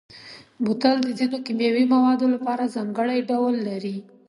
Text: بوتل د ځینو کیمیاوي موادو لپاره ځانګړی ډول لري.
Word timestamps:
بوتل 0.63 0.97
د 1.03 1.09
ځینو 1.19 1.37
کیمیاوي 1.45 1.85
موادو 1.95 2.25
لپاره 2.35 2.71
ځانګړی 2.75 3.19
ډول 3.29 3.55
لري. 3.67 3.95